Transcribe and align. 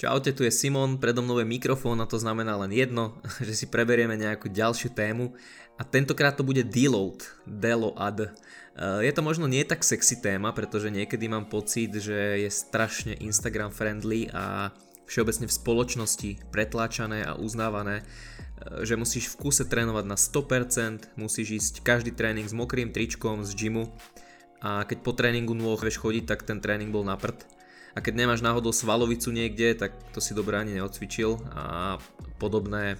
Čaute, 0.00 0.32
tu 0.32 0.48
je 0.48 0.48
Simon, 0.48 0.96
predo 0.96 1.20
mnou 1.20 1.44
je 1.44 1.44
mikrofón 1.44 2.00
a 2.00 2.08
to 2.08 2.16
znamená 2.16 2.56
len 2.56 2.72
jedno, 2.72 3.20
že 3.44 3.52
si 3.52 3.66
preberieme 3.68 4.16
nejakú 4.16 4.48
ďalšiu 4.48 4.96
tému. 4.96 5.36
A 5.76 5.84
tentokrát 5.84 6.32
to 6.32 6.40
bude 6.40 6.64
deload, 6.64 7.20
deload. 7.44 8.32
Eh, 8.80 9.04
je 9.04 9.12
to 9.12 9.20
možno 9.20 9.44
nie 9.44 9.60
tak 9.60 9.84
sexy 9.84 10.24
téma, 10.24 10.56
pretože 10.56 10.88
niekedy 10.88 11.28
mám 11.28 11.52
pocit, 11.52 11.92
že 11.92 12.40
je 12.40 12.48
strašne 12.48 13.12
Instagram 13.20 13.76
friendly 13.76 14.32
a 14.32 14.72
všeobecne 15.04 15.44
v 15.44 15.56
spoločnosti 15.60 16.30
pretláčané 16.48 17.20
a 17.28 17.36
uznávané, 17.36 18.00
eh, 18.00 18.88
že 18.88 18.96
musíš 18.96 19.28
v 19.36 19.52
kuse 19.52 19.68
trénovať 19.68 20.04
na 20.08 20.16
100%, 20.16 21.12
musíš 21.20 21.60
ísť 21.60 21.74
každý 21.84 22.16
tréning 22.16 22.48
s 22.48 22.56
mokrým 22.56 22.88
tričkom 22.88 23.44
z 23.44 23.52
gymu. 23.52 23.92
A 24.64 24.88
keď 24.88 25.04
po 25.04 25.12
tréningu 25.12 25.52
nôh 25.52 25.76
vieš 25.76 26.00
chodiť, 26.00 26.24
tak 26.24 26.48
ten 26.48 26.56
tréning 26.56 26.88
bol 26.88 27.04
na 27.04 27.20
prd 27.20 27.59
a 27.94 27.98
keď 27.98 28.14
nemáš 28.22 28.40
náhodou 28.40 28.70
svalovicu 28.70 29.34
niekde, 29.34 29.74
tak 29.74 29.94
to 30.14 30.22
si 30.22 30.30
dobre 30.34 30.54
ani 30.54 30.78
neodcvičil 30.78 31.42
a 31.54 31.98
podobné 32.38 32.94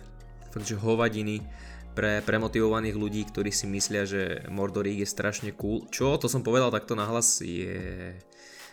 fakt, 0.50 0.66
že 0.66 0.74
hovadiny 0.74 1.46
pre 1.94 2.22
premotivovaných 2.22 2.96
ľudí, 2.96 3.22
ktorí 3.30 3.50
si 3.50 3.66
myslia, 3.70 4.06
že 4.06 4.46
Mordorík 4.50 5.02
je 5.02 5.08
strašne 5.10 5.50
cool. 5.54 5.86
Čo? 5.90 6.18
To 6.18 6.26
som 6.30 6.42
povedal 6.42 6.70
takto 6.70 6.94
nahlas? 6.94 7.42
Je... 7.42 8.14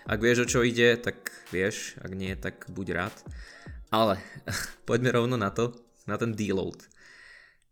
Ak 0.08 0.22
vieš 0.22 0.46
o 0.46 0.50
čo 0.50 0.64
ide, 0.64 0.96
tak 0.98 1.34
vieš, 1.52 1.98
ak 2.02 2.12
nie, 2.14 2.34
tak 2.38 2.70
buď 2.70 2.88
rád. 2.94 3.16
Ale 3.90 4.22
poďme 4.90 5.14
rovno 5.14 5.36
na 5.38 5.50
to, 5.50 5.74
na 6.06 6.18
ten 6.18 6.34
deload. 6.34 6.86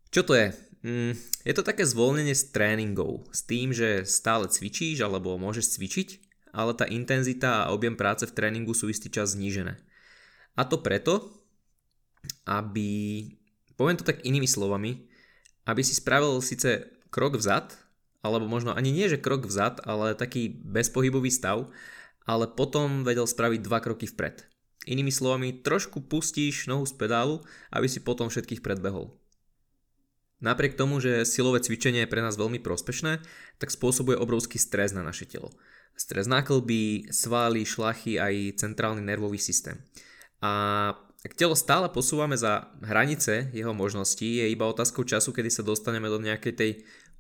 Čo 0.09 0.21
to 0.25 0.33
je? 0.33 0.47
Mm, 0.85 1.17
je 1.17 1.53
to 1.53 1.65
také 1.65 1.81
zvolnenie 1.81 2.37
s 2.37 2.53
tréningov, 2.53 3.25
s 3.33 3.41
tým, 3.41 3.73
že 3.73 4.05
stále 4.05 4.45
cvičíš 4.45 5.01
alebo 5.01 5.33
môžeš 5.41 5.77
cvičiť, 5.77 6.09
ale 6.55 6.71
tá 6.71 6.87
intenzita 6.87 7.67
a 7.67 7.75
objem 7.75 7.99
práce 7.99 8.23
v 8.23 8.31
tréningu 8.31 8.71
sú 8.71 8.87
istý 8.87 9.11
čas 9.11 9.35
znížené. 9.35 9.75
A 10.55 10.63
to 10.63 10.79
preto, 10.79 11.27
aby, 12.47 13.27
poviem 13.75 13.99
to 13.99 14.07
tak 14.07 14.23
inými 14.23 14.47
slovami, 14.47 15.11
aby 15.67 15.81
si 15.83 15.91
spravil 15.91 16.39
síce 16.39 16.87
krok 17.11 17.35
vzad, 17.35 17.75
alebo 18.23 18.47
možno 18.47 18.71
ani 18.71 18.95
nie, 18.95 19.11
že 19.11 19.19
krok 19.19 19.43
vzad, 19.43 19.83
ale 19.83 20.15
taký 20.15 20.63
bezpohybový 20.63 21.27
stav, 21.27 21.67
ale 22.23 22.47
potom 22.47 23.03
vedel 23.03 23.27
spraviť 23.27 23.59
dva 23.61 23.83
kroky 23.83 24.07
vpred. 24.07 24.47
Inými 24.87 25.11
slovami, 25.11 25.61
trošku 25.61 26.07
pustíš 26.07 26.71
nohu 26.71 26.87
z 26.87 26.95
pedálu, 26.95 27.43
aby 27.69 27.85
si 27.91 27.99
potom 27.99 28.31
všetkých 28.31 28.63
predbehol. 28.63 29.13
Napriek 30.39 30.77
tomu, 30.77 31.01
že 31.01 31.25
silové 31.25 31.59
cvičenie 31.59 32.05
je 32.05 32.11
pre 32.11 32.21
nás 32.21 32.37
veľmi 32.37 32.61
prospešné, 32.61 33.23
tak 33.57 33.73
spôsobuje 33.73 34.19
obrovský 34.19 34.61
stres 34.61 34.93
na 34.93 35.01
naše 35.01 35.25
telo 35.25 35.51
stres 35.95 36.27
náklby, 36.27 37.07
svaly, 37.09 37.63
šlachy 37.63 38.19
aj 38.19 38.59
centrálny 38.59 39.01
nervový 39.01 39.39
systém. 39.39 39.79
A 40.43 40.91
ak 41.25 41.33
telo 41.33 41.57
stále 41.57 41.89
posúvame 41.89 42.37
za 42.37 42.69
hranice 42.85 43.49
jeho 43.49 43.73
možností, 43.73 44.45
je 44.45 44.53
iba 44.53 44.69
otázkou 44.69 45.01
času, 45.01 45.33
kedy 45.33 45.49
sa 45.49 45.65
dostaneme 45.65 46.05
do 46.05 46.21
nejakej 46.21 46.53
tej 46.53 46.71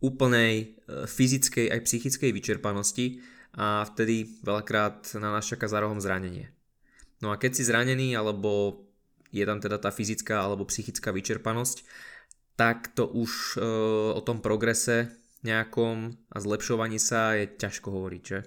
úplnej 0.03 0.53
e, 0.61 0.65
fyzickej 1.09 1.73
aj 1.73 1.79
psychickej 1.89 2.29
vyčerpanosti 2.29 3.23
a 3.57 3.81
vtedy 3.87 4.29
veľakrát 4.45 5.17
na 5.17 5.33
nás 5.33 5.49
čaká 5.49 5.65
za 5.65 5.81
rohom 5.81 5.97
zranenie. 5.97 6.53
No 7.23 7.33
a 7.33 7.39
keď 7.41 7.57
si 7.57 7.63
zranený 7.65 8.13
alebo 8.13 8.83
je 9.33 9.41
tam 9.41 9.57
teda 9.57 9.81
tá 9.81 9.89
fyzická 9.89 10.43
alebo 10.43 10.69
psychická 10.69 11.09
vyčerpanosť, 11.09 11.81
tak 12.53 12.93
to 12.93 13.09
už 13.09 13.57
e, 13.57 13.65
o 14.13 14.21
tom 14.21 14.43
progrese 14.43 15.24
nejakom 15.45 16.17
a 16.33 16.37
zlepšovaní 16.41 16.97
sa 16.97 17.37
je 17.37 17.45
ťažko 17.45 17.93
hovoriť, 17.93 18.23
že? 18.25 18.39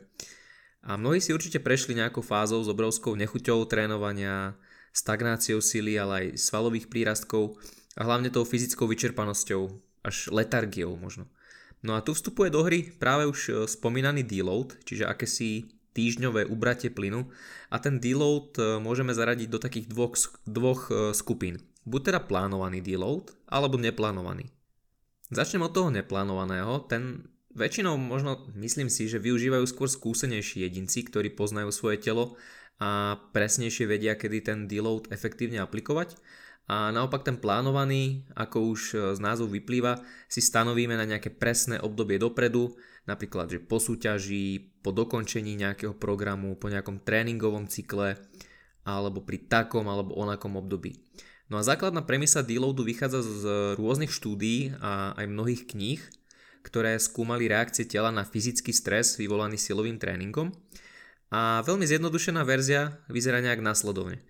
A 0.83 0.99
mnohí 0.99 1.23
si 1.23 1.31
určite 1.31 1.63
prešli 1.63 1.95
nejakou 1.95 2.23
fázou 2.23 2.63
s 2.63 2.71
obrovskou 2.71 3.15
nechuťou 3.15 3.67
trénovania, 3.71 4.59
stagnáciou 4.95 5.63
sily, 5.63 5.95
ale 5.99 6.15
aj 6.35 6.43
svalových 6.43 6.91
prírastkov 6.91 7.59
a 7.95 8.03
hlavne 8.07 8.31
tou 8.31 8.43
fyzickou 8.43 8.91
vyčerpanosťou, 8.91 9.63
až 10.03 10.31
letargiou 10.31 10.95
možno. 10.99 11.31
No 11.83 11.95
a 11.95 12.03
tu 12.03 12.11
vstupuje 12.11 12.51
do 12.51 12.67
hry 12.67 12.91
práve 12.91 13.31
už 13.31 13.41
e, 13.47 13.53
spomínaný 13.71 14.27
deload, 14.27 14.75
čiže 14.83 15.07
akési 15.07 15.71
týždňové 15.95 16.51
ubratie 16.51 16.91
plynu 16.91 17.31
a 17.71 17.77
ten 17.79 18.03
deload 18.03 18.59
e, 18.59 18.83
môžeme 18.83 19.15
zaradiť 19.15 19.47
do 19.47 19.63
takých 19.63 19.87
dvoch, 19.87 20.19
dvoch 20.43 20.91
e, 20.91 21.15
skupín. 21.15 21.63
Buď 21.87 22.13
teda 22.13 22.21
plánovaný 22.27 22.83
deload, 22.83 23.31
alebo 23.47 23.79
neplánovaný. 23.79 24.51
Začnem 25.29 25.61
od 25.69 25.77
toho 25.77 25.93
neplánovaného. 25.93 26.89
Ten 26.89 27.29
väčšinou 27.53 28.01
možno 28.01 28.49
myslím 28.57 28.89
si, 28.89 29.13
že 29.13 29.21
využívajú 29.21 29.65
skôr 29.69 29.85
skúsenejší 29.85 30.65
jedinci, 30.65 31.05
ktorí 31.05 31.37
poznajú 31.37 31.69
svoje 31.69 32.01
telo 32.01 32.41
a 32.81 33.21
presnejšie 33.37 33.85
vedia, 33.85 34.17
kedy 34.17 34.41
ten 34.41 34.59
deload 34.65 35.13
efektívne 35.13 35.61
aplikovať. 35.61 36.17
A 36.69 36.93
naopak 36.93 37.25
ten 37.25 37.41
plánovaný, 37.41 38.29
ako 38.37 38.73
už 38.73 38.81
z 39.17 39.19
názvu 39.21 39.53
vyplýva, 39.53 40.05
si 40.29 40.45
stanovíme 40.45 40.97
na 40.97 41.09
nejaké 41.09 41.33
presné 41.33 41.81
obdobie 41.81 42.21
dopredu, 42.21 42.77
napríklad 43.09 43.49
že 43.49 43.61
po 43.61 43.81
súťaži, 43.81 44.77
po 44.85 44.93
dokončení 44.93 45.57
nejakého 45.57 45.97
programu, 45.97 46.57
po 46.61 46.69
nejakom 46.69 47.05
tréningovom 47.05 47.69
cykle, 47.69 48.21
alebo 48.85 49.25
pri 49.25 49.49
takom 49.49 49.89
alebo 49.89 50.17
onakom 50.17 50.57
období. 50.61 50.93
No 51.49 51.57
a 51.57 51.65
základná 51.65 52.05
premisa 52.05 52.45
deloadu 52.45 52.85
vychádza 52.85 53.25
z 53.25 53.45
rôznych 53.81 54.13
štúdií 54.13 54.77
a 54.85 55.17
aj 55.17 55.27
mnohých 55.33 55.63
kníh, 55.65 56.01
ktoré 56.61 57.01
skúmali 57.01 57.49
reakcie 57.49 57.89
tela 57.89 58.13
na 58.13 58.29
fyzický 58.29 58.69
stres 58.77 59.17
vyvolaný 59.17 59.57
silovým 59.57 59.97
tréningom. 59.97 60.53
A 61.33 61.65
veľmi 61.65 61.89
zjednodušená 61.89 62.45
verzia 62.45 63.01
vyzerá 63.09 63.41
nejak 63.41 63.65
následovne. 63.65 64.21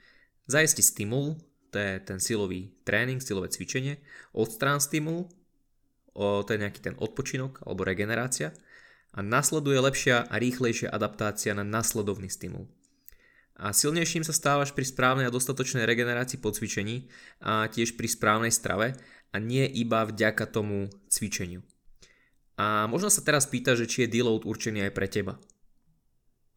Zajisti 0.46 0.82
stimul, 0.82 1.42
to 1.74 1.76
je 1.82 1.98
ten 2.06 2.22
silový 2.22 2.70
tréning, 2.86 3.18
silové 3.18 3.50
cvičenie, 3.50 3.98
odstrán 4.30 4.78
stimul, 4.78 5.26
to 6.14 6.50
je 6.50 6.58
nejaký 6.58 6.82
ten 6.82 6.94
odpočinok 6.98 7.66
alebo 7.66 7.86
regenerácia 7.86 8.54
a 9.14 9.22
nasleduje 9.22 9.78
lepšia 9.78 10.26
a 10.26 10.34
rýchlejšia 10.38 10.90
adaptácia 10.90 11.54
na 11.54 11.62
nasledovný 11.66 12.30
stimul 12.30 12.66
a 13.58 13.74
silnejším 13.74 14.22
sa 14.22 14.30
stávaš 14.30 14.70
pri 14.70 14.86
správnej 14.86 15.26
a 15.26 15.34
dostatočnej 15.34 15.82
regenerácii 15.82 16.38
po 16.38 16.54
cvičení 16.54 17.10
a 17.42 17.66
tiež 17.66 17.98
pri 17.98 18.06
správnej 18.06 18.54
strave 18.54 18.94
a 19.34 19.36
nie 19.42 19.66
iba 19.66 20.06
vďaka 20.06 20.46
tomu 20.46 20.86
cvičeniu. 21.10 21.66
A 22.58 22.86
možno 22.86 23.10
sa 23.10 23.22
teraz 23.22 23.50
pýta, 23.50 23.74
že 23.74 23.90
či 23.90 24.06
je 24.06 24.14
deload 24.18 24.46
určený 24.46 24.86
aj 24.88 24.92
pre 24.94 25.06
teba. 25.10 25.34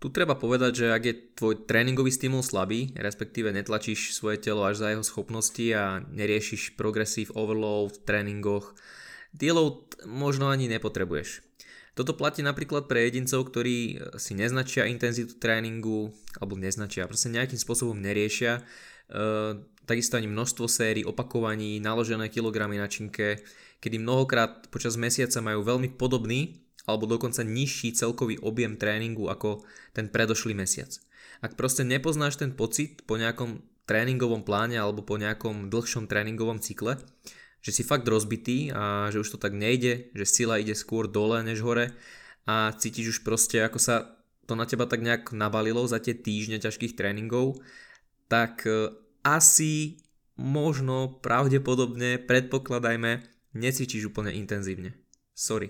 Tu 0.02 0.10
treba 0.10 0.34
povedať, 0.34 0.82
že 0.82 0.88
ak 0.90 1.04
je 1.06 1.20
tvoj 1.38 1.70
tréningový 1.70 2.10
stimul 2.10 2.42
slabý, 2.42 2.90
respektíve 2.98 3.54
netlačíš 3.54 4.18
svoje 4.18 4.42
telo 4.42 4.66
až 4.66 4.82
za 4.82 4.90
jeho 4.90 5.06
schopnosti 5.06 5.62
a 5.78 6.02
neriešiš 6.10 6.74
progresív 6.74 7.30
overload 7.38 8.02
v 8.02 8.04
tréningoch, 8.10 8.74
deload 9.30 10.02
možno 10.10 10.50
ani 10.50 10.66
nepotrebuješ. 10.74 11.46
Toto 11.92 12.16
platí 12.16 12.40
napríklad 12.40 12.88
pre 12.88 13.04
jedincov, 13.08 13.52
ktorí 13.52 13.78
e, 13.78 14.16
si 14.16 14.32
neznačia 14.32 14.88
intenzitu 14.88 15.36
tréningu, 15.36 16.16
alebo 16.40 16.56
neznačia, 16.56 17.08
proste 17.08 17.28
nejakým 17.28 17.60
spôsobom 17.60 18.00
neriešia. 18.00 18.60
E, 18.60 18.62
takisto 19.84 20.16
ani 20.16 20.32
množstvo 20.32 20.72
sérií, 20.72 21.04
opakovaní, 21.04 21.84
naložené 21.84 22.32
kilogramy 22.32 22.80
na 22.80 22.88
činke, 22.88 23.44
kedy 23.84 24.00
mnohokrát 24.00 24.72
počas 24.72 24.96
mesiaca 24.96 25.44
majú 25.44 25.68
veľmi 25.68 26.00
podobný 26.00 26.64
alebo 26.86 27.06
dokonca 27.06 27.46
nižší 27.46 27.94
celkový 27.94 28.42
objem 28.42 28.78
tréningu 28.78 29.30
ako 29.30 29.62
ten 29.94 30.10
predošlý 30.10 30.58
mesiac. 30.58 30.90
Ak 31.42 31.58
proste 31.58 31.86
nepoznáš 31.86 32.38
ten 32.38 32.54
pocit 32.54 33.06
po 33.06 33.18
nejakom 33.18 33.62
tréningovom 33.90 34.46
pláne 34.46 34.78
alebo 34.78 35.02
po 35.02 35.18
nejakom 35.18 35.70
dlhšom 35.70 36.06
tréningovom 36.06 36.62
cykle, 36.62 37.02
že 37.62 37.72
si 37.72 37.86
fakt 37.86 38.10
rozbitý 38.10 38.74
a 38.74 39.14
že 39.14 39.22
už 39.22 39.38
to 39.38 39.40
tak 39.42 39.54
nejde, 39.54 40.10
že 40.18 40.26
sila 40.26 40.58
ide 40.58 40.74
skôr 40.74 41.06
dole 41.06 41.46
než 41.46 41.62
hore 41.62 41.94
a 42.50 42.74
cítiš 42.74 43.18
už 43.18 43.20
proste 43.22 43.62
ako 43.62 43.78
sa 43.78 44.18
to 44.50 44.58
na 44.58 44.66
teba 44.66 44.90
tak 44.90 45.06
nejak 45.06 45.32
nabalilo 45.32 45.86
za 45.86 46.02
tie 46.02 46.18
týždne 46.18 46.58
ťažkých 46.58 46.98
tréningov, 46.98 47.62
tak 48.26 48.66
e, 48.66 48.90
asi 49.22 50.02
možno 50.36 51.22
pravdepodobne 51.22 52.18
predpokladajme 52.18 53.22
necvičíš 53.54 54.10
úplne 54.10 54.34
intenzívne. 54.34 54.98
Sorry. 55.38 55.70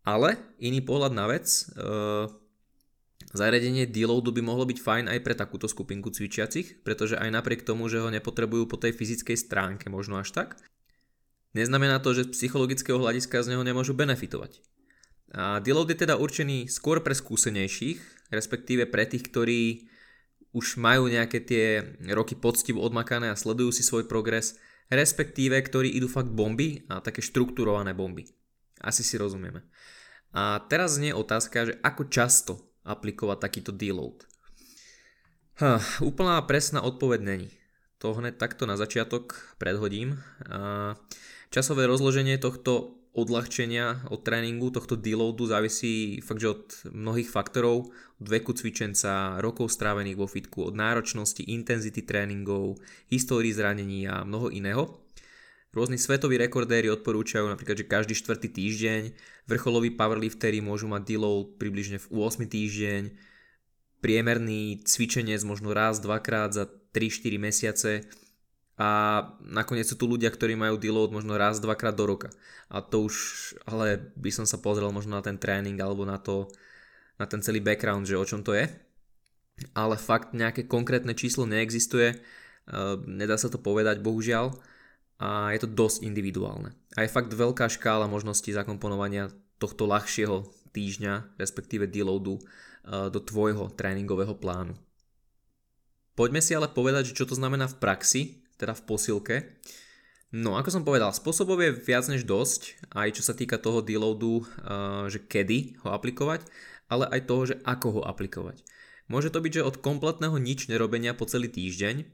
Ale 0.00 0.40
iný 0.56 0.80
pohľad 0.80 1.12
na 1.12 1.28
vec, 1.28 1.44
uh, 1.76 2.24
Zariadenie 3.30 3.86
deloadu 3.86 4.34
by 4.34 4.42
mohlo 4.42 4.66
byť 4.66 4.78
fajn 4.82 5.04
aj 5.06 5.20
pre 5.22 5.38
takúto 5.38 5.70
skupinku 5.70 6.10
cvičiacich, 6.10 6.82
pretože 6.82 7.14
aj 7.14 7.30
napriek 7.30 7.62
tomu, 7.62 7.86
že 7.86 8.02
ho 8.02 8.10
nepotrebujú 8.10 8.66
po 8.66 8.74
tej 8.74 8.90
fyzickej 8.90 9.36
stránke 9.38 9.86
možno 9.86 10.18
až 10.18 10.34
tak, 10.34 10.58
Neznamená 11.50 11.98
to, 11.98 12.14
že 12.14 12.30
z 12.30 12.34
psychologického 12.36 12.98
hľadiska 12.98 13.42
z 13.42 13.54
neho 13.54 13.66
nemôžu 13.66 13.94
benefitovať. 13.94 14.62
A 15.34 15.62
deload 15.62 15.90
je 15.94 16.02
teda 16.06 16.18
určený 16.18 16.66
skôr 16.66 17.02
pre 17.02 17.14
skúsenejších, 17.14 18.30
respektíve 18.34 18.86
pre 18.90 19.06
tých, 19.06 19.26
ktorí 19.30 19.90
už 20.50 20.82
majú 20.82 21.06
nejaké 21.06 21.38
tie 21.42 21.94
roky 22.10 22.34
poctivo 22.34 22.82
odmakané 22.82 23.30
a 23.30 23.38
sledujú 23.38 23.70
si 23.70 23.86
svoj 23.86 24.10
progres, 24.10 24.58
respektíve 24.90 25.54
ktorí 25.62 25.94
idú 25.94 26.10
fakt 26.10 26.30
bomby 26.34 26.82
a 26.90 26.98
také 26.98 27.22
štruktúrované 27.22 27.94
bomby. 27.94 28.26
Asi 28.82 29.06
si 29.06 29.14
rozumieme. 29.14 29.62
A 30.34 30.62
teraz 30.66 30.98
znie 30.98 31.14
otázka, 31.14 31.70
že 31.70 31.78
ako 31.82 32.02
často 32.10 32.52
aplikovať 32.82 33.38
takýto 33.38 33.70
deload. 33.70 34.26
Ha, 35.62 35.78
úplná 36.02 36.42
presná 36.42 36.82
odpoveď 36.82 37.20
není. 37.22 37.59
To 38.00 38.16
hned 38.16 38.40
takto 38.40 38.64
na 38.64 38.80
začiatok 38.80 39.36
predhodím. 39.60 40.24
Časové 41.52 41.84
rozloženie 41.84 42.40
tohto 42.40 42.96
odľahčenia 43.12 44.08
od 44.08 44.24
tréningu, 44.24 44.72
tohto 44.72 44.96
deloadu 44.96 45.44
závisí 45.44 46.24
fakt, 46.24 46.40
že 46.40 46.48
od 46.48 46.64
mnohých 46.88 47.28
faktorov, 47.28 47.92
od 47.92 48.26
veku 48.26 48.56
cvičenca, 48.56 49.36
rokov 49.44 49.68
strávených 49.74 50.16
vo 50.16 50.24
fitku, 50.24 50.72
od 50.72 50.78
náročnosti, 50.78 51.44
intenzity 51.44 52.00
tréningov, 52.06 52.80
histórii 53.12 53.52
zranení 53.52 54.08
a 54.08 54.24
mnoho 54.24 54.48
iného. 54.48 54.96
Rôzni 55.74 56.00
svetoví 56.00 56.40
rekordéri 56.40 56.88
odporúčajú 56.88 57.52
napríklad, 57.52 57.84
že 57.84 57.90
každý 57.90 58.14
štvrtý 58.16 58.48
týždeň, 58.48 59.02
vrcholoví 59.44 59.92
powerliftery 59.92 60.64
môžu 60.64 60.88
mať 60.88 61.04
deload 61.04 61.60
približne 61.60 62.00
v 62.00 62.06
8 62.16 62.48
týždeň, 62.48 63.02
priemerný 64.00 64.80
cvičenec 64.88 65.44
možno 65.44 65.76
raz, 65.76 66.00
dvakrát 66.00 66.56
za 66.56 66.79
3-4 66.90 67.38
mesiace 67.38 67.92
a 68.80 69.22
nakoniec 69.44 69.84
sú 69.84 70.00
tu 70.00 70.08
ľudia, 70.08 70.32
ktorí 70.32 70.56
majú 70.56 70.80
deload 70.80 71.12
možno 71.12 71.36
raz, 71.36 71.60
dvakrát 71.60 71.92
do 71.92 72.08
roka. 72.08 72.32
A 72.72 72.80
to 72.80 73.04
už, 73.04 73.14
ale 73.68 74.12
by 74.16 74.32
som 74.32 74.48
sa 74.48 74.56
pozrel 74.56 74.88
možno 74.88 75.18
na 75.18 75.22
ten 75.22 75.36
tréning 75.36 75.76
alebo 75.76 76.08
na 76.08 76.16
to, 76.16 76.48
na 77.20 77.28
ten 77.28 77.44
celý 77.44 77.60
background, 77.60 78.08
že 78.08 78.16
o 78.16 78.24
čom 78.24 78.40
to 78.40 78.56
je. 78.56 78.64
Ale 79.76 80.00
fakt 80.00 80.32
nejaké 80.32 80.64
konkrétne 80.64 81.12
číslo 81.12 81.44
neexistuje, 81.44 82.16
nedá 83.04 83.36
sa 83.36 83.52
to 83.52 83.60
povedať 83.60 84.00
bohužiaľ 84.00 84.56
a 85.20 85.52
je 85.52 85.60
to 85.60 85.68
dosť 85.68 86.00
individuálne. 86.08 86.72
A 86.96 87.04
je 87.04 87.12
fakt 87.12 87.28
veľká 87.28 87.68
škála 87.68 88.08
možností 88.08 88.56
zakomponovania 88.56 89.28
tohto 89.60 89.84
ľahšieho 89.84 90.48
týždňa, 90.72 91.36
respektíve 91.36 91.84
deloadu 91.84 92.40
do 92.88 93.20
tvojho 93.20 93.68
tréningového 93.76 94.32
plánu. 94.40 94.72
Poďme 96.18 96.42
si 96.44 96.52
ale 96.52 96.68
povedať, 96.68 97.14
čo 97.14 97.24
to 97.24 97.38
znamená 97.38 97.70
v 97.70 97.78
praxi, 97.78 98.22
teda 98.60 98.76
v 98.76 98.84
posilke. 98.84 99.36
No, 100.30 100.54
ako 100.54 100.70
som 100.70 100.86
povedal, 100.86 101.10
spôsobov 101.10 101.58
je 101.58 101.74
viac 101.74 102.06
než 102.06 102.22
dosť, 102.22 102.78
aj 102.94 103.18
čo 103.18 103.22
sa 103.26 103.34
týka 103.34 103.58
toho 103.58 103.82
deloadu, 103.82 104.46
že 105.10 105.18
kedy 105.26 105.82
ho 105.82 105.90
aplikovať, 105.90 106.46
ale 106.86 107.10
aj 107.10 107.20
toho, 107.26 107.42
že 107.50 107.58
ako 107.66 107.88
ho 107.98 108.02
aplikovať. 108.06 108.62
Môže 109.10 109.34
to 109.34 109.42
byť, 109.42 109.58
že 109.58 109.66
od 109.66 109.82
kompletného 109.82 110.38
nič 110.38 110.70
nerobenia 110.70 111.18
po 111.18 111.26
celý 111.26 111.50
týždeň, 111.50 112.06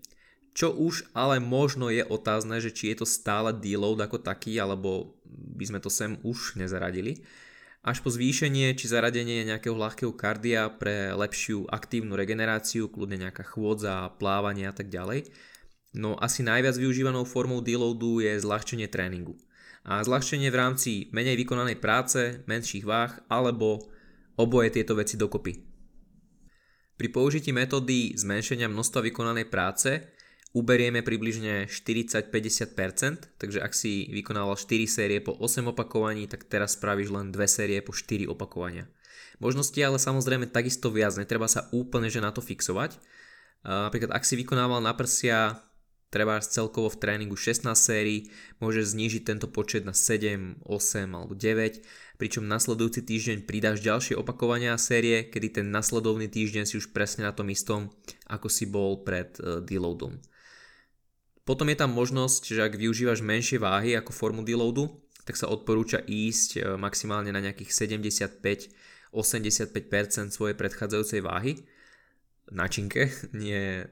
čo 0.56 0.72
už 0.72 1.12
ale 1.12 1.36
možno 1.36 1.92
je 1.92 2.00
otázne, 2.00 2.56
že 2.64 2.72
či 2.72 2.88
je 2.88 3.04
to 3.04 3.06
stále 3.08 3.52
deload 3.52 4.00
ako 4.00 4.16
taký, 4.24 4.56
alebo 4.56 5.20
by 5.28 5.68
sme 5.68 5.78
to 5.84 5.92
sem 5.92 6.16
už 6.24 6.56
nezaradili 6.56 7.20
až 7.86 8.02
po 8.02 8.10
zvýšenie 8.10 8.74
či 8.74 8.90
zaradenie 8.90 9.46
nejakého 9.46 9.78
ľahkého 9.78 10.10
kardia 10.18 10.66
pre 10.66 11.14
lepšiu 11.14 11.70
aktívnu 11.70 12.18
regeneráciu, 12.18 12.90
kľudne 12.90 13.22
nejaká 13.22 13.46
chôdza, 13.46 14.10
plávanie 14.18 14.66
a 14.66 14.74
tak 14.74 14.90
ďalej. 14.90 15.30
No 15.94 16.18
asi 16.18 16.42
najviac 16.42 16.74
využívanou 16.74 17.22
formou 17.22 17.62
deloadu 17.62 18.18
je 18.26 18.42
zľahčenie 18.42 18.90
tréningu. 18.90 19.38
A 19.86 20.02
zľahčenie 20.02 20.50
v 20.50 20.58
rámci 20.58 20.92
menej 21.14 21.38
vykonanej 21.38 21.78
práce, 21.78 22.42
menších 22.50 22.82
váh 22.82 23.22
alebo 23.30 23.86
oboje 24.34 24.74
tieto 24.74 24.98
veci 24.98 25.14
dokopy. 25.14 25.54
Pri 26.98 27.08
použití 27.14 27.54
metódy 27.54 28.18
zmenšenia 28.18 28.66
množstva 28.66 28.98
vykonanej 29.06 29.46
práce 29.46 30.15
uberieme 30.54 31.02
približne 31.02 31.66
40-50%, 31.66 33.38
takže 33.40 33.58
ak 33.58 33.72
si 33.74 34.06
vykonával 34.12 34.54
4 34.54 34.86
série 34.86 35.18
po 35.18 35.34
8 35.34 35.66
opakovaní, 35.72 36.30
tak 36.30 36.46
teraz 36.46 36.78
spravíš 36.78 37.10
len 37.10 37.34
2 37.34 37.38
série 37.48 37.78
po 37.82 37.90
4 37.90 38.30
opakovania. 38.30 38.86
Možnosti 39.42 39.76
ale 39.76 40.00
samozrejme 40.00 40.48
takisto 40.48 40.88
viac, 40.88 41.12
netreba 41.20 41.44
sa 41.44 41.68
úplne 41.72 42.08
že 42.08 42.24
na 42.24 42.32
to 42.32 42.40
fixovať. 42.40 42.96
Napríklad 43.66 44.14
ak 44.14 44.24
si 44.24 44.38
vykonával 44.38 44.80
na 44.80 44.94
prsia 44.96 45.66
treba 46.08 46.38
celkovo 46.40 46.88
v 46.88 47.00
tréningu 47.02 47.36
16 47.36 47.66
sérií, 47.76 48.30
môžeš 48.62 48.96
znížiť 48.96 49.22
tento 49.26 49.50
počet 49.50 49.82
na 49.84 49.92
7, 49.92 50.62
8 50.64 51.12
alebo 51.12 51.34
9, 51.34 51.82
pričom 52.16 52.48
nasledujúci 52.48 53.04
týždeň 53.04 53.44
pridáš 53.44 53.84
ďalšie 53.84 54.16
opakovania 54.16 54.72
a 54.72 54.80
série, 54.80 55.28
kedy 55.28 55.60
ten 55.60 55.66
nasledovný 55.68 56.30
týždeň 56.30 56.64
si 56.64 56.78
už 56.80 56.94
presne 56.96 57.26
na 57.26 57.34
tom 57.34 57.50
istom, 57.52 57.92
ako 58.30 58.48
si 58.48 58.64
bol 58.64 59.04
pred 59.04 59.36
uh, 59.42 59.60
deloadom. 59.60 60.16
Potom 61.46 61.70
je 61.70 61.78
tam 61.78 61.94
možnosť, 61.94 62.42
že 62.50 62.60
ak 62.66 62.74
využívaš 62.74 63.22
menšie 63.22 63.62
váhy 63.62 63.94
ako 63.94 64.10
formu 64.10 64.42
deloadu, 64.42 64.90
tak 65.22 65.38
sa 65.38 65.46
odporúča 65.46 66.02
ísť 66.02 66.50
e, 66.58 66.74
maximálne 66.74 67.30
na 67.30 67.38
nejakých 67.38 67.70
75-85% 69.14 70.34
svojej 70.34 70.58
predchádzajúcej 70.58 71.22
váhy 71.22 71.62
na 72.50 72.66
činke, 72.66 73.14
nie 73.34 73.86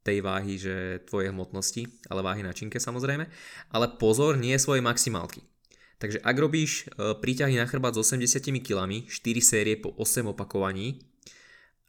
tej 0.00 0.24
váhy, 0.24 0.56
že 0.56 1.04
tvoje 1.04 1.28
hmotnosti, 1.28 1.84
ale 2.08 2.24
váhy 2.24 2.40
na 2.40 2.56
činke 2.56 2.80
samozrejme. 2.80 3.28
Ale 3.72 3.86
pozor, 4.00 4.40
nie 4.40 4.56
svoje 4.56 4.80
maximálky. 4.80 5.44
Takže 6.00 6.24
ak 6.24 6.36
robíš 6.36 6.88
e, 6.88 7.16
príťahy 7.16 7.60
na 7.60 7.68
chrbát 7.68 7.96
s 7.96 8.08
80 8.08 8.40
kg, 8.64 8.88
4 8.88 9.08
série 9.40 9.76
po 9.76 9.92
8 9.96 10.32
opakovaní, 10.32 11.00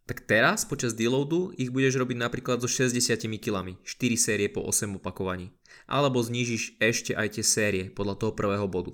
tak 0.09 0.25
teraz 0.25 0.65
počas 0.65 0.98
deloadu 0.98 1.53
ich 1.56 1.69
budeš 1.69 2.01
robiť 2.01 2.18
napríklad 2.18 2.57
so 2.59 2.68
60 2.68 3.21
kg, 3.38 3.77
4 3.80 3.86
série 4.18 4.48
po 4.50 4.65
8 4.65 4.98
opakovaní. 4.98 5.53
Alebo 5.86 6.19
znížiš 6.19 6.81
ešte 6.81 7.13
aj 7.13 7.38
tie 7.39 7.45
série 7.45 7.83
podľa 7.88 8.15
toho 8.18 8.31
prvého 8.33 8.65
bodu. 8.65 8.92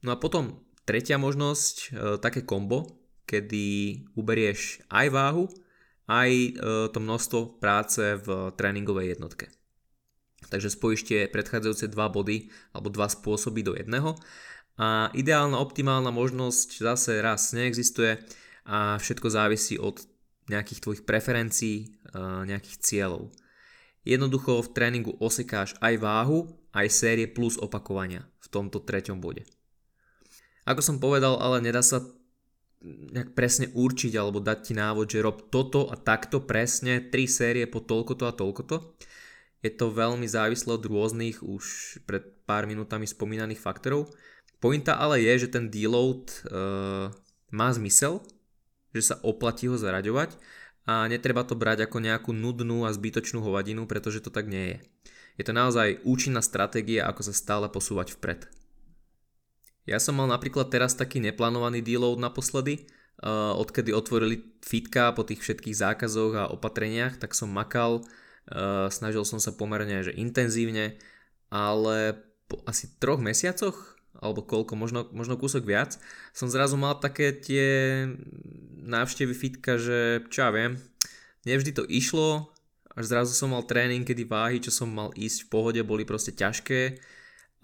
No 0.00 0.14
a 0.14 0.16
potom 0.16 0.62
tretia 0.88 1.20
možnosť, 1.20 1.76
e, 1.76 1.88
také 2.22 2.46
kombo, 2.46 2.88
kedy 3.28 3.94
uberieš 4.16 4.82
aj 4.88 5.06
váhu, 5.12 5.44
aj 6.10 6.30
e, 6.32 6.50
to 6.90 6.98
množstvo 6.98 7.62
práce 7.62 8.18
v 8.18 8.50
tréningovej 8.56 9.14
jednotke. 9.14 9.52
Takže 10.48 10.72
spojíš 10.72 11.06
tie 11.06 11.20
predchádzajúce 11.28 11.92
dva 11.92 12.08
body 12.08 12.48
alebo 12.72 12.88
dva 12.88 13.06
spôsoby 13.06 13.60
do 13.60 13.76
jedného. 13.76 14.16
A 14.80 15.12
ideálna 15.12 15.60
optimálna 15.60 16.08
možnosť 16.08 16.80
zase 16.80 17.20
raz 17.20 17.52
neexistuje, 17.52 18.16
a 18.70 18.94
všetko 19.02 19.26
závisí 19.26 19.74
od 19.82 19.98
nejakých 20.46 20.82
tvojich 20.82 21.02
preferencií, 21.02 21.90
nejakých 22.46 22.76
cieľov. 22.78 23.34
Jednoducho 24.06 24.62
v 24.62 24.72
tréningu 24.72 25.12
osekáš 25.18 25.74
aj 25.82 25.98
váhu, 25.98 26.46
aj 26.70 26.86
série 26.88 27.26
plus 27.26 27.58
opakovania 27.58 28.30
v 28.38 28.46
tomto 28.48 28.78
treťom 28.80 29.18
bode. 29.18 29.42
Ako 30.64 30.80
som 30.80 31.02
povedal, 31.02 31.34
ale 31.42 31.58
nedá 31.58 31.82
sa 31.82 32.00
nejak 32.86 33.36
presne 33.36 33.68
určiť 33.74 34.16
alebo 34.16 34.40
dať 34.40 34.58
ti 34.70 34.72
návod, 34.72 35.06
že 35.10 35.20
rob 35.20 35.52
toto 35.52 35.90
a 35.92 35.98
takto 36.00 36.40
presne, 36.46 37.12
3 37.12 37.12
série 37.28 37.64
po 37.68 37.84
toľkoto 37.84 38.24
a 38.24 38.32
toľkoto. 38.32 38.96
Je 39.60 39.68
to 39.68 39.92
veľmi 39.92 40.24
závislé 40.24 40.80
od 40.80 40.84
rôznych 40.88 41.44
už 41.44 41.64
pred 42.08 42.24
pár 42.48 42.64
minútami 42.64 43.04
spomínaných 43.04 43.60
faktorov. 43.60 44.08
Pointa 44.56 44.96
ale 44.96 45.20
je, 45.20 45.44
že 45.44 45.52
ten 45.52 45.68
deload 45.68 46.32
uh, 46.48 47.12
má 47.52 47.68
zmysel 47.68 48.24
že 48.90 49.02
sa 49.02 49.16
oplatí 49.22 49.70
ho 49.70 49.78
zaraďovať 49.78 50.34
a 50.88 51.06
netreba 51.06 51.46
to 51.46 51.54
brať 51.54 51.86
ako 51.86 52.02
nejakú 52.02 52.30
nudnú 52.34 52.88
a 52.88 52.90
zbytočnú 52.90 53.44
hovadinu, 53.44 53.84
pretože 53.86 54.24
to 54.24 54.32
tak 54.32 54.50
nie 54.50 54.74
je. 54.74 54.78
Je 55.38 55.44
to 55.46 55.54
naozaj 55.54 56.02
účinná 56.04 56.42
stratégia, 56.42 57.06
ako 57.06 57.30
sa 57.30 57.34
stále 57.36 57.66
posúvať 57.70 58.18
vpred. 58.18 58.50
Ja 59.88 59.96
som 59.96 60.18
mal 60.18 60.28
napríklad 60.28 60.68
teraz 60.68 60.92
taký 60.92 61.22
neplánovaný 61.22 61.80
deload 61.80 62.20
naposledy, 62.20 62.84
uh, 63.24 63.56
odkedy 63.56 63.94
otvorili 63.94 64.60
fitka 64.60 65.14
po 65.16 65.24
tých 65.24 65.40
všetkých 65.40 65.76
zákazoch 65.76 66.32
a 66.36 66.52
opatreniach, 66.52 67.16
tak 67.16 67.32
som 67.32 67.48
makal, 67.48 68.04
uh, 68.52 68.86
snažil 68.92 69.24
som 69.24 69.40
sa 69.40 69.54
pomerne 69.56 70.04
že 70.04 70.12
intenzívne, 70.12 71.00
ale 71.48 72.18
po 72.50 72.60
asi 72.66 72.90
troch 72.98 73.22
mesiacoch 73.22 73.99
alebo 74.20 74.44
koľko, 74.44 74.76
možno, 74.76 75.08
možno 75.10 75.40
kúsok 75.40 75.64
viac, 75.64 75.96
som 76.36 76.52
zrazu 76.52 76.76
mal 76.76 77.00
také 77.00 77.32
tie 77.32 77.68
návštevy 78.84 79.32
fitka, 79.32 79.80
že 79.80 80.28
čo 80.28 80.44
ja 80.44 80.50
viem, 80.52 80.76
nevždy 81.48 81.72
to 81.72 81.84
išlo, 81.88 82.52
až 82.92 83.04
zrazu 83.08 83.32
som 83.32 83.56
mal 83.56 83.64
tréning, 83.64 84.04
kedy 84.04 84.28
váhy, 84.28 84.60
čo 84.60 84.68
som 84.68 84.92
mal 84.92 85.08
ísť 85.16 85.46
v 85.46 85.50
pohode, 85.50 85.80
boli 85.80 86.04
proste 86.04 86.36
ťažké 86.36 87.00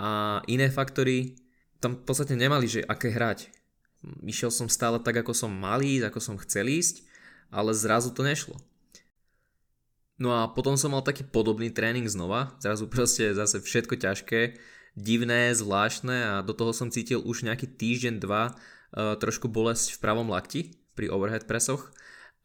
a 0.01 0.41
iné 0.49 0.73
faktory 0.73 1.37
tam 1.81 1.93
v 1.97 2.05
podstate 2.09 2.33
nemali, 2.33 2.65
že 2.65 2.87
aké 2.89 3.13
hrať. 3.13 3.53
Išiel 4.25 4.49
som 4.49 4.71
stále 4.71 4.97
tak, 5.03 5.21
ako 5.21 5.37
som 5.37 5.53
mal 5.53 5.85
ísť, 5.85 6.09
ako 6.09 6.21
som 6.23 6.41
chcel 6.41 6.73
ísť, 6.73 7.05
ale 7.53 7.77
zrazu 7.77 8.15
to 8.17 8.25
nešlo. 8.25 8.57
No 10.17 10.33
a 10.33 10.49
potom 10.49 10.81
som 10.81 10.97
mal 10.97 11.05
taký 11.05 11.29
podobný 11.29 11.69
tréning 11.69 12.09
znova, 12.09 12.57
zrazu 12.65 12.89
proste 12.89 13.37
zase 13.37 13.61
všetko 13.61 14.01
ťažké, 14.01 14.57
divné, 14.97 15.53
zvláštne 15.53 16.17
a 16.17 16.35
do 16.41 16.57
toho 16.57 16.73
som 16.73 16.89
cítil 16.89 17.21
už 17.21 17.45
nejaký 17.45 17.69
týždeň, 17.69 18.19
dva 18.19 18.57
uh, 18.57 19.15
trošku 19.21 19.47
bolesť 19.47 19.95
v 19.95 20.03
pravom 20.03 20.33
lakti 20.33 20.73
pri 20.97 21.13
overhead 21.13 21.45
presoch 21.45 21.93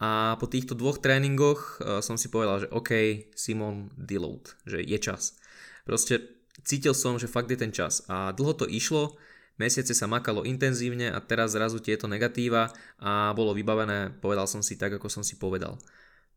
a 0.03 0.35
po 0.35 0.51
týchto 0.51 0.75
dvoch 0.75 0.99
tréningoch 0.99 1.79
uh, 1.79 2.03
som 2.03 2.19
si 2.19 2.27
povedal, 2.27 2.67
že 2.67 2.71
OK, 2.75 2.91
Simon 3.33 3.89
deload, 3.95 4.51
že 4.67 4.83
je 4.83 4.99
čas. 4.99 5.39
Proste 5.87 6.19
cítil 6.67 6.91
som, 6.91 7.15
že 7.15 7.31
fakt 7.31 7.49
je 7.49 7.57
ten 7.57 7.71
čas 7.71 8.03
a 8.11 8.35
dlho 8.35 8.53
to 8.53 8.67
išlo, 8.67 9.15
mesiace 9.55 9.95
sa 9.95 10.11
makalo 10.11 10.43
intenzívne 10.43 11.07
a 11.07 11.23
teraz 11.23 11.55
zrazu 11.55 11.79
tieto 11.79 12.11
negatíva 12.11 12.75
a 12.99 13.31
bolo 13.31 13.55
vybavené, 13.55 14.19
povedal 14.19 14.45
som 14.45 14.59
si 14.59 14.75
tak, 14.75 14.99
ako 14.99 15.07
som 15.07 15.23
si 15.23 15.39
povedal. 15.39 15.79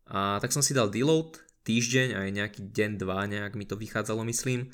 A 0.07 0.39
tak 0.39 0.53
som 0.53 0.61
si 0.61 0.77
dal 0.77 0.93
deload, 0.93 1.41
týždeň, 1.65 2.21
aj 2.21 2.29
nejaký 2.29 2.61
deň, 2.71 2.91
dva, 3.01 3.25
nejak 3.25 3.57
mi 3.57 3.65
to 3.65 3.75
vychádzalo, 3.75 4.21
myslím. 4.29 4.69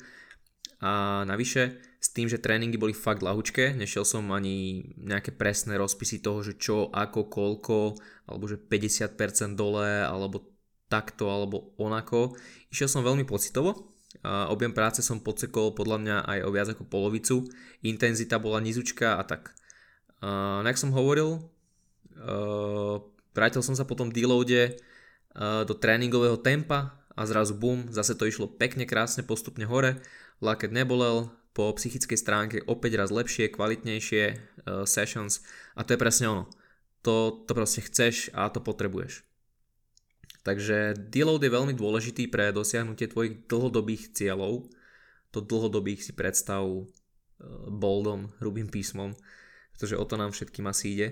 A 0.81 1.21
navyše, 1.29 1.77
s 2.01 2.09
tým, 2.09 2.25
že 2.25 2.41
tréningy 2.41 2.81
boli 2.81 2.97
fakt 2.97 3.21
lahučké, 3.21 3.77
nešiel 3.77 4.01
som 4.01 4.25
ani 4.33 4.89
nejaké 4.97 5.29
presné 5.29 5.77
rozpisy 5.77 6.25
toho, 6.25 6.41
že 6.41 6.57
čo, 6.57 6.89
ako, 6.89 7.29
koľko, 7.29 8.01
alebo 8.25 8.49
že 8.49 8.57
50% 8.57 9.53
dole, 9.53 10.01
alebo 10.01 10.49
takto, 10.89 11.29
alebo 11.29 11.77
onako. 11.77 12.33
Išiel 12.73 12.89
som 12.89 13.05
veľmi 13.05 13.23
pocitovo, 13.29 13.93
a 14.25 14.49
objem 14.51 14.75
práce 14.75 14.99
som 15.05 15.23
podsekol 15.23 15.71
podľa 15.71 15.97
mňa 16.01 16.17
aj 16.27 16.39
o 16.43 16.49
viac 16.51 16.67
ako 16.73 16.83
polovicu, 16.89 17.47
intenzita 17.85 18.41
bola 18.41 18.59
nizučká 18.59 19.21
a 19.21 19.23
tak. 19.23 19.53
A, 20.19 20.59
jak 20.65 20.81
som 20.81 20.91
hovoril, 20.91 21.47
uh, 22.17 22.97
vrátil 23.31 23.61
som 23.63 23.77
sa 23.77 23.87
po 23.87 23.93
tom 23.95 24.09
deloade 24.11 24.75
do 25.39 25.71
tréningového 25.71 26.35
tempa 26.43 26.99
a 27.15 27.21
zrazu 27.23 27.55
bum, 27.55 27.87
zase 27.87 28.19
to 28.19 28.27
išlo 28.27 28.51
pekne, 28.51 28.83
krásne, 28.83 29.23
postupne 29.23 29.63
hore, 29.63 30.03
laket 30.41 30.73
nebolel, 30.73 31.29
po 31.51 31.67
psychickej 31.75 32.17
stránke 32.17 32.57
opäť 32.63 32.95
raz 32.95 33.11
lepšie, 33.11 33.51
kvalitnejšie 33.51 34.23
uh, 34.31 34.87
sessions 34.87 35.43
a 35.75 35.83
to 35.83 35.95
je 35.95 35.99
presne 36.01 36.25
ono. 36.31 36.43
To, 37.03 37.43
to 37.43 37.51
proste 37.57 37.81
chceš 37.83 38.29
a 38.31 38.47
to 38.47 38.61
potrebuješ. 38.61 39.25
Takže 40.41 40.97
deload 40.97 41.43
je 41.43 41.53
veľmi 41.53 41.73
dôležitý 41.77 42.29
pre 42.31 42.49
dosiahnutie 42.49 43.09
tvojich 43.09 43.45
dlhodobých 43.45 44.15
cieľov. 44.15 44.69
To 45.35 45.39
dlhodobých 45.43 46.01
si 46.07 46.11
predstav 46.15 46.63
uh, 46.65 46.85
boldom, 47.67 48.31
hrubým 48.39 48.71
písmom, 48.71 49.11
pretože 49.75 49.99
o 49.99 50.05
to 50.07 50.15
nám 50.15 50.31
všetkým 50.31 50.65
asi 50.71 50.85
ide. 50.95 51.07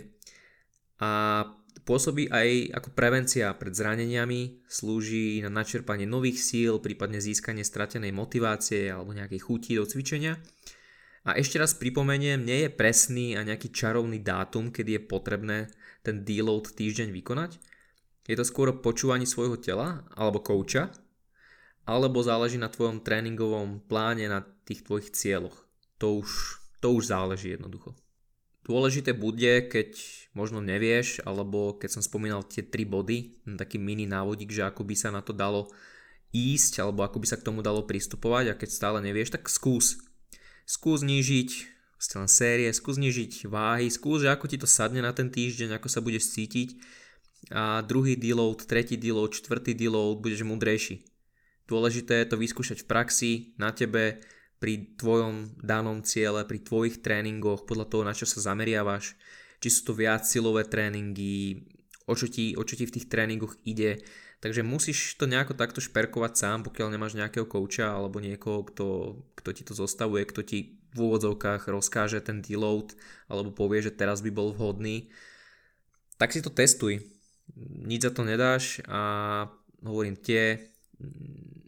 A 1.04 1.44
Pôsobí 1.90 2.30
aj 2.30 2.70
ako 2.78 2.94
prevencia 2.94 3.50
pred 3.58 3.74
zraneniami, 3.74 4.62
slúži 4.70 5.42
na 5.42 5.50
načerpanie 5.50 6.06
nových 6.06 6.38
síl, 6.38 6.78
prípadne 6.78 7.18
získanie 7.18 7.66
stratenej 7.66 8.14
motivácie 8.14 8.94
alebo 8.94 9.10
nejakej 9.10 9.42
chuti 9.42 9.74
do 9.74 9.90
cvičenia. 9.90 10.38
A 11.26 11.34
ešte 11.34 11.58
raz 11.58 11.74
pripomeniem, 11.74 12.46
nie 12.46 12.70
je 12.70 12.70
presný 12.70 13.34
a 13.34 13.42
nejaký 13.42 13.74
čarovný 13.74 14.22
dátum, 14.22 14.70
kedy 14.70 15.02
je 15.02 15.10
potrebné 15.10 15.58
ten 16.06 16.22
deload 16.22 16.78
týždeň 16.78 17.10
vykonať. 17.10 17.58
Je 18.30 18.38
to 18.38 18.46
skôr 18.46 18.70
o 18.70 18.78
počúvaní 18.86 19.26
svojho 19.26 19.58
tela 19.58 20.06
alebo 20.14 20.46
kouča, 20.46 20.94
alebo 21.90 22.22
záleží 22.22 22.62
na 22.62 22.70
tvojom 22.70 23.02
tréningovom 23.02 23.82
pláne, 23.90 24.30
na 24.30 24.46
tých 24.46 24.86
tvojich 24.86 25.10
cieľoch. 25.10 25.66
To 25.98 26.22
už, 26.22 26.62
to 26.86 26.94
už 26.94 27.10
záleží 27.10 27.58
jednoducho. 27.58 27.98
Dôležité 28.68 29.16
bude, 29.16 29.66
keď 29.72 29.96
možno 30.36 30.60
nevieš, 30.62 31.24
alebo 31.26 31.80
keď 31.80 32.00
som 32.00 32.04
spomínal 32.06 32.46
tie 32.46 32.62
tri 32.62 32.86
body, 32.86 33.44
taký 33.58 33.82
mini 33.82 34.06
návodík, 34.06 34.54
že 34.54 34.68
ako 34.68 34.86
by 34.86 34.96
sa 34.96 35.10
na 35.10 35.26
to 35.26 35.34
dalo 35.34 35.72
ísť, 36.36 36.86
alebo 36.86 37.02
ako 37.02 37.18
by 37.24 37.28
sa 37.28 37.40
k 37.40 37.46
tomu 37.48 37.66
dalo 37.66 37.88
pristupovať 37.88 38.54
a 38.54 38.58
keď 38.60 38.70
stále 38.70 38.98
nevieš, 39.02 39.34
tak 39.34 39.50
skús. 39.50 39.98
Skús 40.70 41.02
znižiť 41.02 41.80
ste 42.00 42.16
len 42.16 42.32
série, 42.32 42.72
skús 42.72 42.96
znižiť 42.96 43.52
váhy, 43.52 43.92
skús, 43.92 44.24
že 44.24 44.32
ako 44.32 44.48
ti 44.48 44.56
to 44.56 44.64
sadne 44.64 45.04
na 45.04 45.12
ten 45.12 45.28
týždeň, 45.28 45.76
ako 45.76 45.92
sa 45.92 46.00
budeš 46.00 46.32
cítiť 46.32 46.80
a 47.52 47.84
druhý 47.84 48.16
deload, 48.16 48.64
tretí 48.64 48.96
deload, 48.96 49.36
čtvrtý 49.36 49.76
deload, 49.76 50.24
budeš 50.24 50.48
múdrejší. 50.48 51.04
Dôležité 51.68 52.24
je 52.24 52.30
to 52.32 52.40
vyskúšať 52.40 52.84
v 52.84 52.90
praxi, 52.90 53.32
na 53.60 53.76
tebe, 53.76 54.24
pri 54.60 55.00
tvojom 55.00 55.56
danom 55.64 56.04
ciele, 56.04 56.44
pri 56.44 56.60
tvojich 56.60 57.00
tréningoch, 57.00 57.64
podľa 57.64 57.88
toho, 57.88 58.04
na 58.04 58.12
čo 58.12 58.28
sa 58.28 58.52
zameriavaš, 58.52 59.16
či 59.64 59.68
sú 59.72 59.92
to 59.92 59.94
viac 59.96 60.28
silové 60.28 60.68
tréningy, 60.68 61.64
o 62.08 62.14
čo 62.16 62.28
ti, 62.28 62.56
o 62.60 62.64
čo 62.68 62.76
ti 62.76 62.84
v 62.84 62.96
tých 63.00 63.08
tréningoch 63.08 63.56
ide. 63.64 64.04
Takže 64.40 64.64
musíš 64.64 65.20
to 65.20 65.28
nejako 65.28 65.56
takto 65.56 65.84
šperkovať 65.84 66.34
sám, 66.36 66.60
pokiaľ 66.64 66.96
nemáš 66.96 67.16
nejakého 67.16 67.44
kouča 67.44 67.92
alebo 67.92 68.24
niekoho, 68.24 68.64
kto, 68.68 68.88
kto 69.36 69.50
ti 69.52 69.64
to 69.68 69.76
zostavuje, 69.76 70.24
kto 70.28 70.42
ti 70.44 70.80
v 70.96 71.00
úvodzovkách 71.00 71.68
rozkáže 71.68 72.24
ten 72.24 72.40
deload 72.40 72.96
alebo 73.28 73.52
povie, 73.52 73.84
že 73.84 73.96
teraz 73.96 74.24
by 74.24 74.32
bol 74.32 74.56
vhodný. 74.56 75.12
Tak 76.16 76.32
si 76.32 76.40
to 76.40 76.52
testuj. 76.52 77.04
Nič 77.60 78.08
za 78.08 78.12
to 78.16 78.24
nedáš 78.24 78.80
a 78.88 79.44
hovorím 79.84 80.16
tie 80.20 80.72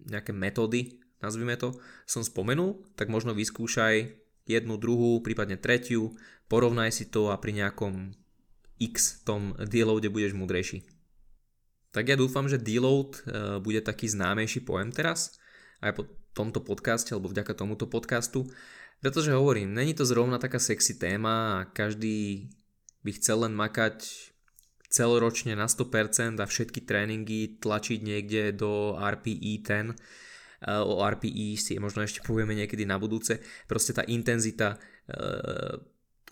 nejaké 0.07 0.35
metódy, 0.35 1.00
nazvime 1.21 1.55
to, 1.55 1.77
som 2.09 2.25
spomenul, 2.25 2.81
tak 2.97 3.07
možno 3.07 3.31
vyskúšaj 3.37 4.21
jednu, 4.49 4.75
druhú, 4.81 5.21
prípadne 5.21 5.55
tretiu, 5.55 6.17
porovnaj 6.49 6.91
si 6.91 7.07
to 7.07 7.29
a 7.29 7.37
pri 7.37 7.61
nejakom 7.61 8.11
X 8.81 9.21
tom 9.21 9.53
deloade 9.61 10.09
budeš 10.09 10.33
múdrejší. 10.33 10.81
Tak 11.93 12.09
ja 12.09 12.17
dúfam, 12.17 12.49
že 12.49 12.57
deload 12.57 13.21
e, 13.21 13.21
bude 13.61 13.83
taký 13.83 14.09
známejší 14.09 14.65
pojem 14.65 14.89
teraz, 14.89 15.37
aj 15.85 16.01
po 16.01 16.03
tomto 16.33 16.63
podcaste, 16.63 17.13
alebo 17.13 17.29
vďaka 17.29 17.53
tomuto 17.53 17.85
podcastu, 17.85 18.47
pretože 19.03 19.35
hovorím, 19.35 19.75
není 19.75 19.93
to 19.93 20.07
zrovna 20.07 20.39
taká 20.39 20.57
sexy 20.57 20.97
téma 20.97 21.61
a 21.61 21.67
každý 21.67 22.49
by 23.01 23.11
chcel 23.17 23.43
len 23.43 23.53
makať 23.53 24.07
celoročne 24.87 25.55
na 25.57 25.67
100% 25.67 26.39
a 26.39 26.45
všetky 26.45 26.83
tréningy 26.83 27.59
tlačiť 27.59 27.99
niekde 28.03 28.55
do 28.55 28.95
RPE 28.95 29.61
10 29.63 29.95
Eh, 29.95 29.95
o 30.69 31.01
RPE 31.01 31.57
si 31.57 31.73
možno 31.81 32.05
ešte 32.05 32.21
povieme 32.21 32.53
niekedy 32.53 32.85
na 32.85 33.01
budúce. 33.01 33.41
Proste 33.65 33.97
tá 33.97 34.05
intenzita 34.05 34.77
eh, 35.09 35.81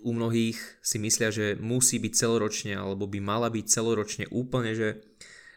u 0.05 0.11
mnohých 0.13 0.57
si 0.85 1.01
myslia, 1.01 1.33
že 1.33 1.57
musí 1.57 1.97
byť 1.97 2.13
celoročne 2.13 2.77
alebo 2.77 3.09
by 3.09 3.19
mala 3.19 3.49
byť 3.49 3.65
celoročne 3.65 4.25
úplne, 4.29 4.77
že 4.77 5.01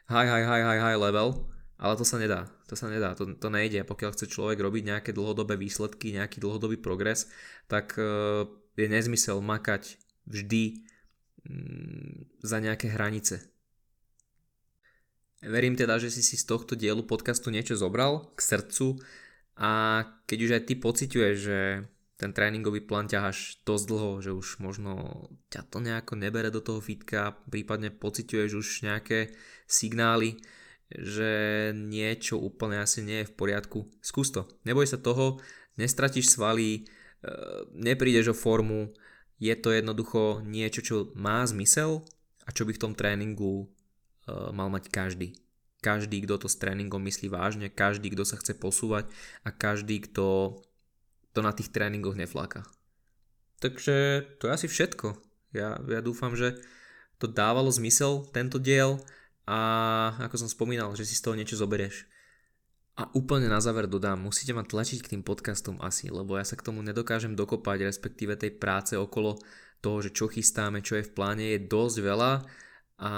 high, 0.09 0.29
high, 0.29 0.47
high, 0.49 0.65
high, 0.65 0.83
high 0.83 0.99
level, 0.99 1.53
ale 1.77 1.95
to 2.01 2.05
sa 2.09 2.17
nedá. 2.17 2.49
To 2.73 2.75
sa 2.75 2.89
nedá, 2.89 3.13
to, 3.13 3.37
to 3.37 3.49
nejde. 3.53 3.85
Pokiaľ 3.85 4.17
chce 4.17 4.33
človek 4.33 4.57
robiť 4.57 4.83
nejaké 4.89 5.11
dlhodobé 5.13 5.61
výsledky, 5.61 6.17
nejaký 6.17 6.41
dlhodobý 6.41 6.81
progres, 6.81 7.29
tak 7.69 7.93
eh, 8.01 8.49
je 8.73 8.87
nezmysel 8.89 9.45
makať 9.45 10.01
vždy 10.25 10.81
mm, 11.45 12.41
za 12.41 12.57
nejaké 12.57 12.89
hranice. 12.89 13.52
Verím 15.43 15.75
teda, 15.75 15.99
že 15.99 16.15
si 16.15 16.23
si 16.23 16.39
z 16.39 16.47
tohto 16.47 16.79
dielu 16.79 17.03
podcastu 17.03 17.51
niečo 17.51 17.75
zobral 17.75 18.31
k 18.39 18.41
srdcu 18.41 19.03
a 19.59 20.03
keď 20.31 20.39
už 20.39 20.51
aj 20.55 20.63
ty 20.71 20.75
pociťuješ, 20.79 21.37
že 21.37 21.59
ten 22.15 22.31
tréningový 22.31 22.87
plán 22.87 23.11
ťaháš 23.11 23.59
dosť 23.67 23.85
dlho, 23.91 24.11
že 24.23 24.31
už 24.31 24.63
možno 24.63 25.27
ťa 25.51 25.67
to 25.67 25.83
nejako 25.83 26.15
nebere 26.15 26.55
do 26.55 26.63
toho 26.63 26.79
fitka, 26.79 27.35
prípadne 27.51 27.91
pociťuješ 27.91 28.51
už 28.55 28.69
nejaké 28.87 29.35
signály, 29.67 30.39
že 30.95 31.75
niečo 31.75 32.39
úplne 32.39 32.79
asi 32.79 33.03
nie 33.03 33.27
je 33.27 33.31
v 33.33 33.35
poriadku. 33.35 33.91
Skús 33.99 34.31
to. 34.31 34.47
Neboj 34.63 34.87
sa 34.87 35.03
toho, 35.03 35.43
nestratíš 35.75 36.31
svaly, 36.31 36.71
e, 36.79 36.81
neprídeš 37.75 38.31
o 38.31 38.39
formu, 38.39 38.95
je 39.43 39.59
to 39.59 39.75
jednoducho 39.75 40.47
niečo, 40.47 40.87
čo 40.87 40.97
má 41.19 41.43
zmysel 41.43 42.07
a 42.47 42.55
čo 42.55 42.63
by 42.63 42.79
v 42.79 42.83
tom 42.87 42.95
tréningu 42.95 43.67
mal 44.29 44.69
mať 44.71 44.89
každý. 44.93 45.35
Každý, 45.83 46.23
kto 46.23 46.47
to 46.47 46.49
s 46.49 46.63
tréningom 46.63 47.03
myslí 47.03 47.27
vážne, 47.27 47.67
každý, 47.67 48.15
kto 48.15 48.23
sa 48.23 48.39
chce 48.39 48.55
posúvať 48.55 49.11
a 49.43 49.51
každý, 49.51 49.99
kto 50.07 50.59
to 51.35 51.41
na 51.43 51.51
tých 51.51 51.75
tréningoch 51.75 52.15
nefláka. 52.15 52.63
Takže 53.59 54.27
to 54.39 54.47
je 54.47 54.55
asi 54.55 54.67
všetko. 54.71 55.19
Ja, 55.55 55.83
ja 55.83 56.01
dúfam, 56.03 56.39
že 56.39 56.59
to 57.19 57.27
dávalo 57.27 57.71
zmysel 57.71 58.27
tento 58.31 58.63
diel 58.63 59.03
a 59.47 59.59
ako 60.23 60.47
som 60.47 60.49
spomínal, 60.51 60.95
že 60.95 61.07
si 61.07 61.19
z 61.19 61.23
toho 61.23 61.35
niečo 61.35 61.59
zoberieš. 61.59 62.07
A 62.93 63.09
úplne 63.17 63.49
na 63.49 63.59
záver 63.59 63.89
dodám, 63.89 64.21
musíte 64.21 64.53
ma 64.53 64.63
tlačiť 64.63 65.01
k 65.01 65.11
tým 65.17 65.23
podcastom 65.25 65.81
asi, 65.81 66.13
lebo 66.13 66.37
ja 66.37 66.45
sa 66.45 66.61
k 66.61 66.67
tomu 66.67 66.85
nedokážem 66.85 67.33
dokopať, 67.33 67.89
respektíve 67.89 68.37
tej 68.37 68.55
práce 68.61 68.93
okolo 68.95 69.41
toho, 69.81 69.99
že 70.05 70.13
čo 70.13 70.29
chystáme, 70.29 70.85
čo 70.85 71.01
je 71.01 71.09
v 71.09 71.15
pláne, 71.17 71.45
je 71.57 71.67
dosť 71.67 71.97
veľa 72.05 72.33
a 73.03 73.11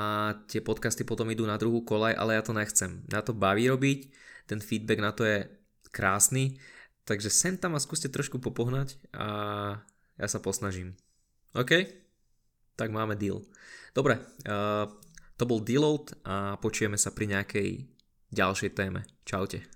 tie 0.48 0.64
podcasty 0.64 1.04
potom 1.04 1.28
idú 1.28 1.44
na 1.44 1.60
druhú 1.60 1.84
kolaj, 1.84 2.16
ale 2.16 2.40
ja 2.40 2.42
to 2.42 2.56
nechcem. 2.56 3.04
Na 3.12 3.20
to 3.20 3.36
baví 3.36 3.68
robiť, 3.68 4.08
ten 4.48 4.64
feedback 4.64 5.00
na 5.04 5.12
to 5.12 5.28
je 5.28 5.44
krásny, 5.92 6.56
takže 7.04 7.28
sem 7.28 7.60
tam 7.60 7.76
ma 7.76 7.80
skúste 7.84 8.08
trošku 8.08 8.40
popohnať 8.40 8.96
a 9.12 9.28
ja 10.16 10.26
sa 10.26 10.40
posnažím. 10.40 10.96
OK? 11.52 11.84
Tak 12.80 12.88
máme 12.88 13.20
deal. 13.20 13.44
Dobre, 13.92 14.18
uh, 14.48 14.88
to 15.36 15.44
bol 15.44 15.60
deload 15.60 16.16
a 16.24 16.56
počujeme 16.58 16.96
sa 16.96 17.12
pri 17.12 17.36
nejakej 17.36 17.68
ďalšej 18.32 18.70
téme. 18.72 19.04
Čaute. 19.28 19.73